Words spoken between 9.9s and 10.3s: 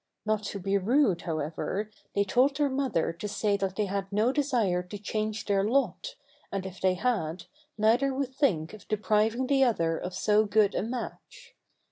of